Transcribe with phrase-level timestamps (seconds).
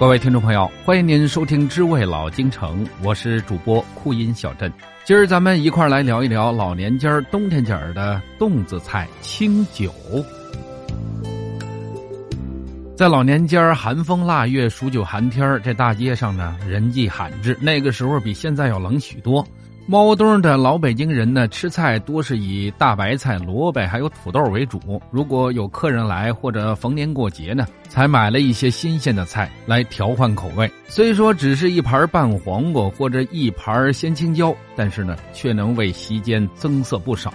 [0.00, 4.72] 各位听众朋友，欢迎您收听《知味老京城》，我是主播酷音小镇。
[5.04, 9.92] 今儿咱们一块来聊一聊老年间冬天节儿的冻子菜清酒。
[12.96, 19.46] 在老年间寒风腊月、数九寒天，这大街上呢人迹罕至，那个时候比现在要冷许多。
[19.90, 25.02] 猫冬的老北京人呢，吃菜多是以大白菜、萝卜还有土豆为主。
[25.10, 30.70] 如果有客人来或者逢年过节呢，才买了一些新鲜的菜来调换口味。
[30.86, 37.34] 虽说只是一盘拌黄瓜或者一盘鲜青椒，但是呢，却能为席间增色不少。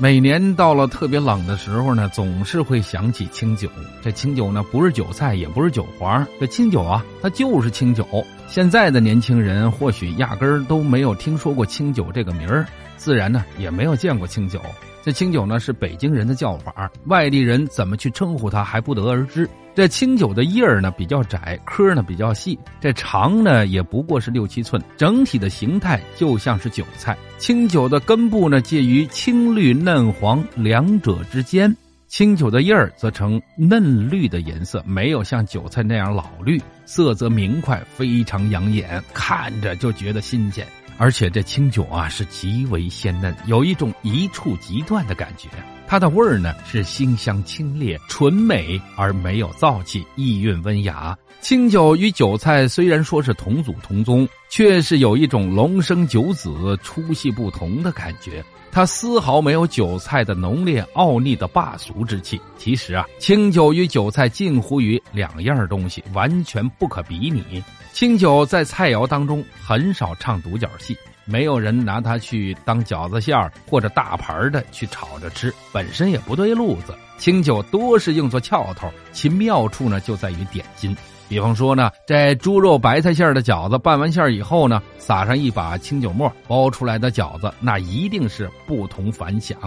[0.00, 3.68] 每年到了特别冷的时候呢，总是会想起清酒。
[4.00, 8.06] 这清酒呢，不是韭菜，也不是韭黄，这清酒啊，它就是清酒。
[8.46, 12.64] 现在的年轻人或许压根儿都没有听说过清酒这个名儿，
[12.96, 14.60] 自然呢也没有见过清酒。
[15.02, 19.48] 这清酒呢是北京人的叫法，外地人怎么去称呼它还不得而知。
[19.74, 27.16] 这清酒的叶儿呢比较窄，颗呢比较细，这长呢也不过是六七寸，整体的形态就像是韭菜。
[27.38, 31.74] 清酒的根部呢介于青绿嫩黄两者之间，
[32.08, 40.66] 清酒的叶儿则呈嫩绿的颜色，没有像韭菜那样老绿，色泽明快，非常养眼，看着就觉得新鲜。
[40.98, 45.48] 而且这清酒啊是极为鲜嫩，有一种一触即断的感觉。
[45.88, 51.16] 它的味儿呢是馨香清冽、纯美而没有燥气，意韵温雅。
[51.40, 58.44] 清酒与韭菜虽然说是同祖同宗，却是有一种龙生九子、出系不同的感觉。
[58.70, 62.38] 它丝毫没有韭菜的浓烈、傲腻的霸俗之气。
[62.58, 67.64] 其实啊，清酒与韭菜近乎于两样东西，完全不可比拟。
[67.94, 70.94] 清酒在菜肴当中很少唱独角戏，
[71.28, 76.94] 没有人拿它去当饺子馅儿或者大盘的去炒着吃，本身也不对路子。
[77.18, 80.96] 清酒多是用作翘头，其妙处呢就在于点睛。
[81.28, 89.58] 比方说呢，这猪肉白菜馅儿的饺子拌完馅儿以后呢，撒上一把清酒沫，包出来的饺子那一定是不同凡响。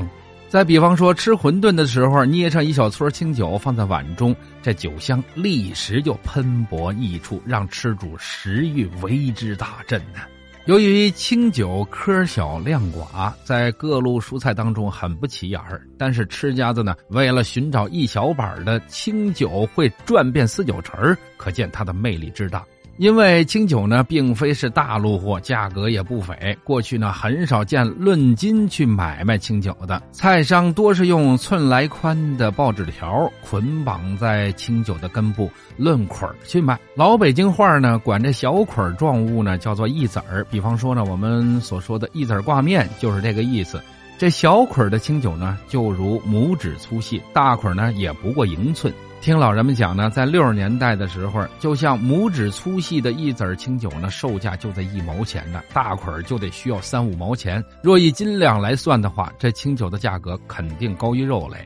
[0.50, 10.20] 再比方说吃馄饨的时候，捏上一小撮清酒放在碗中，这酒香立时就喷薄溢出，让吃主食欲为之大振呢。
[10.66, 22.64] 由于清酒颗小量寡，在各路蔬菜当中很不起眼儿，但是吃家子呢，为了寻找一小板的清酒会转变四九城，可见它的魅力之大。
[22.98, 26.56] 因为清酒呢，并非是大陆货，价格也不菲。
[26.64, 36.80] 过去呢，很少见论斤去买卖清酒的，菜商多是用寸来宽的报纸条捆绑在清酒的根部，论捆去卖。
[36.96, 40.46] 老北京话呢，管这小捆状物呢叫做一子儿。
[40.52, 43.82] 比方说呢，我们所说的一子挂面就是这个意思。
[44.20, 48.94] 这小捆的清酒呢，就如拇指粗细；大捆呢，也不过一寸。
[49.22, 57.64] 听老人们讲呢，在六十年代的时候，就像拇指粗细的一子清酒呢，售价就在一毛钱呢，大捆就得需要三五毛钱。
[57.84, 61.58] 若以斤两来算的话，这清酒的价格肯定高于肉类。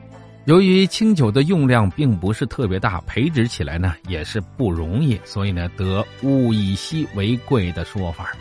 [0.44, 8.32] 由于清酒的用量并不是特别大，培植起来呢也是不容易，所以呢得物以稀为贵的说法。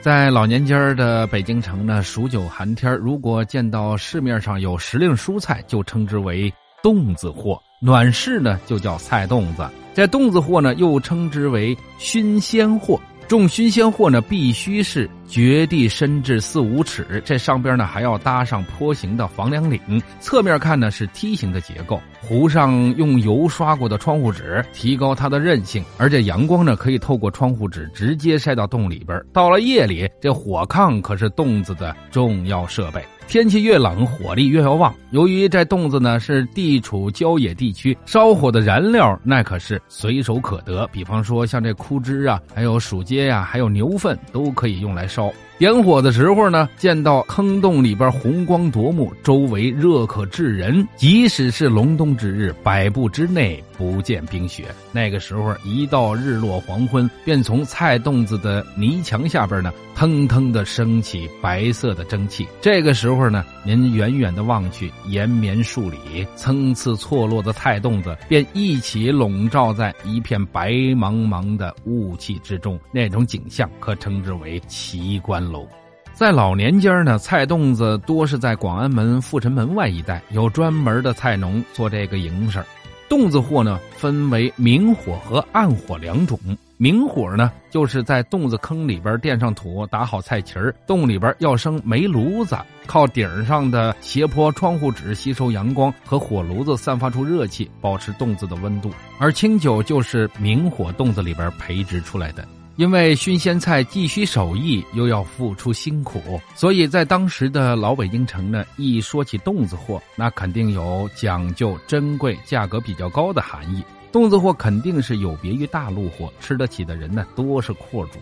[0.00, 6.52] 在老年间的北京城呢，数九寒天，如果见到市面上有时令蔬菜，就称之为
[6.84, 7.60] 冻子货。
[7.82, 9.62] 暖柿呢，就叫菜冻子；
[9.94, 13.00] 这冻子货呢，又称之为熏鲜货。
[13.26, 19.80] 种熏鲜货呢，必须是掘地深至四五尺，这上边呢还要搭上坡形的房梁顶。
[20.18, 25.84] 侧面看呢是梯形的结构，糊上用油刷过的窗户纸，提高它的韧性。
[25.98, 29.22] 而这阳光呢，可以透过窗户纸直接晒到洞里边。
[29.32, 33.00] 到了夜里，这火炕可是洞子的重要设备。
[33.28, 34.92] 天气越冷，火力越要旺。
[35.12, 40.84] 由于这洞子呢是地处郊野地区，烧火的燃料那可是随手可得。
[40.90, 45.19] 比方说像这枯枝啊，还有薯秸呀，还有牛粪，都可以用来烧。
[45.20, 45.49] しょう。
[45.60, 50.88] 点火的时候呢，见到坑洞里边红光夺目，周围热可炙人。
[50.96, 54.64] 即使是隆冬之日，百步之内不见冰雪。
[54.90, 62.48] 那个时候，一到日落黄昏，便从菜洞子的泥墙下边呢，腾腾的升起白色的蒸汽。
[62.62, 72.80] 这个时候呢，您远远的望去，延绵数里，参差错落的菜洞子便一起笼罩在一片白茫茫的雾气之中。
[72.90, 75.49] 那种景象可称之为奇观。
[75.50, 75.66] 楼，
[76.12, 82.64] 在老年间呢，菜洞子多是在广安门、阜成门外一带，有专门的菜农做这个营生。
[83.08, 86.38] 洞子货呢，分为明火和暗火两种。
[86.76, 92.56] 明火呢，就是在洞子坑里边垫上土，打好菜旗儿，洞里边要生煤炉子，
[92.86, 98.90] 靠顶上的斜坡窗户纸吸收阳光和火炉子散发出热气，保持洞子的温度。
[99.18, 102.46] 而清酒就是明火洞子里边培植出来的。
[102.80, 113.84] 因为熏鲜菜既需手艺，又要付出辛苦，所以在当时的老北京城呢，一说起洞子货，那肯定有讲究、珍贵、价格比较高的含义。
[114.10, 118.18] 洞子货肯定是有别于大陆货，吃得起的人呢多是阔主。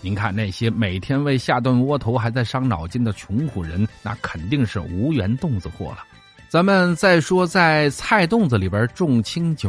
[0.00, 6.04] 您看那些每天为下顿窝头还在伤脑筋的穷苦人，那肯定是无缘洞子货了。
[6.48, 9.68] 咱们再说，在菜洞子里边种清酒。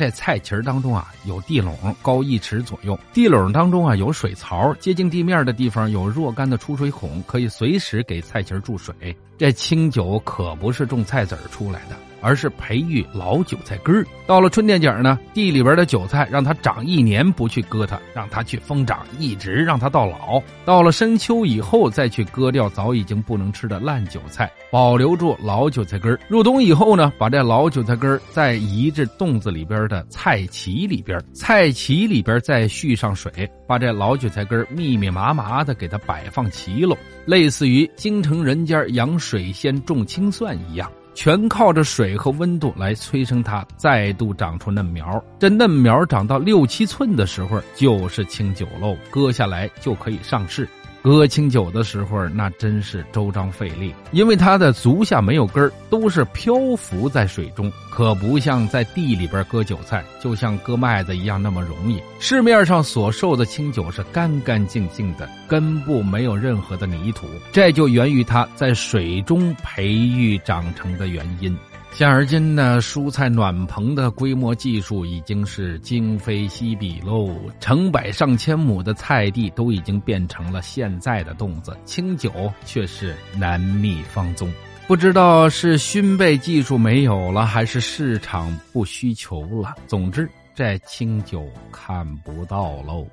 [0.00, 8.94] 在菜畦当中啊，有地垄高一尺左右，地垄当中啊有水槽，接近地面的地方有若干的出水孔，可以随时给菜畦注水。
[9.36, 12.09] 这清酒可不是种菜籽出来的。
[12.20, 14.06] 而是培育老韭菜根儿。
[14.26, 20.40] 到了春天景呢，地里边的韭菜让它长一年不去割它，让它去疯长，一直让它到老。
[20.64, 26.20] 到了深秋以后再去割掉早已经不能吃的烂韭菜，保留住老韭菜根儿。
[26.28, 36.96] 入冬以后呢，把这老韭菜根儿再移至洞子里边的菜畦里边，菜畦里边再蓄上水，把这老韭菜根儿密密麻麻的给它摆放齐喽，
[37.26, 40.88] 类似于京城人家养水仙种青蒜一样。
[41.14, 45.22] 全靠着水和温度来催生它再度长出嫩苗。
[45.38, 50.68] 这嫩苗长到六七寸的时候，就是清酒喽，割下来就可以上市。
[51.02, 62.02] 割清酒的时候，那真是周章费力，因为它的足下没有根儿，都是漂浮在水中，可不像在地里边割韭菜，就像割麦子一样那么容易。
[62.18, 71.56] 市面上所售的清酒是干干净净的，根部没有任何的泥土，这就源于它在水中培育长成的原因。
[71.92, 77.30] 现而今呢，蔬菜暖棚的规模技术已经是今非昔比喽。
[77.60, 82.32] 成百上千亩的菜地都已经变成了现在的洞子，清酒
[82.64, 84.50] 却是难觅芳踪。
[84.86, 89.74] 不知道是熏焙技术没有了，还是市场不需求了。
[89.86, 93.06] 总之，这清酒看不到喽。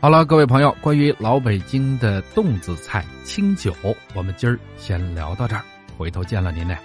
[0.00, 3.74] 好了，各位朋友，关于老北京的洞子菜清酒，
[4.14, 5.64] 我们今儿先聊到这儿，
[5.96, 6.76] 回头见了您嘞。